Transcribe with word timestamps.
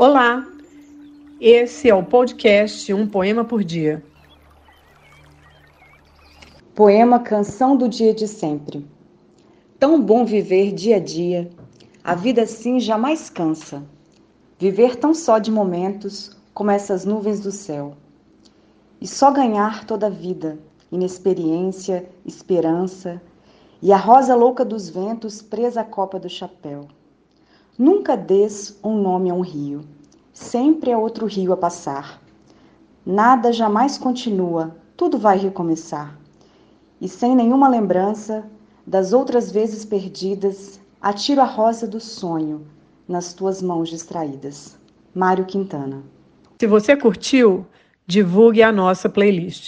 Olá, 0.00 0.46
esse 1.40 1.90
é 1.90 1.94
o 1.94 2.04
podcast 2.04 2.94
Um 2.94 3.04
Poema 3.04 3.44
por 3.44 3.64
Dia. 3.64 4.00
Poema 6.72 7.18
Canção 7.18 7.76
do 7.76 7.88
Dia 7.88 8.14
de 8.14 8.28
Sempre. 8.28 8.86
Tão 9.76 10.00
bom 10.00 10.24
viver 10.24 10.70
dia 10.70 10.98
a 10.98 11.00
dia, 11.00 11.50
a 12.04 12.14
vida 12.14 12.42
assim 12.42 12.78
jamais 12.78 13.28
cansa. 13.28 13.82
Viver 14.56 14.94
tão 14.94 15.12
só 15.12 15.40
de 15.40 15.50
momentos 15.50 16.30
como 16.54 16.70
essas 16.70 17.04
nuvens 17.04 17.40
do 17.40 17.50
céu. 17.50 17.96
E 19.00 19.06
só 19.08 19.32
ganhar 19.32 19.84
toda 19.84 20.06
a 20.06 20.10
vida, 20.10 20.60
inexperiência, 20.92 22.08
esperança, 22.24 23.20
e 23.82 23.92
a 23.92 23.96
rosa 23.96 24.36
louca 24.36 24.64
dos 24.64 24.88
ventos 24.88 25.42
presa 25.42 25.80
à 25.80 25.84
copa 25.84 26.20
do 26.20 26.28
chapéu. 26.28 26.86
Nunca 27.78 28.16
des 28.16 28.76
um 28.82 29.00
nome 29.00 29.30
a 29.30 29.34
um 29.34 29.40
rio, 29.40 29.82
sempre 30.32 30.90
é 30.90 30.96
outro 30.96 31.26
rio 31.26 31.52
a 31.52 31.56
passar. 31.56 32.20
Nada 33.06 33.52
jamais 33.52 33.96
continua, 33.96 34.76
tudo 34.96 35.16
vai 35.16 35.38
recomeçar. 35.38 36.18
E 37.00 37.08
sem 37.08 37.36
nenhuma 37.36 37.68
lembrança 37.68 38.44
das 38.84 39.12
outras 39.12 39.52
vezes 39.52 39.84
perdidas, 39.84 40.80
atiro 41.00 41.40
a 41.40 41.44
rosa 41.44 41.86
do 41.86 42.00
sonho 42.00 42.66
nas 43.06 43.32
tuas 43.32 43.62
mãos 43.62 43.88
distraídas. 43.88 44.76
Mário 45.14 45.44
Quintana. 45.44 46.02
Se 46.60 46.66
você 46.66 46.96
curtiu, 46.96 47.64
divulgue 48.04 48.60
a 48.60 48.72
nossa 48.72 49.08
playlist. 49.08 49.66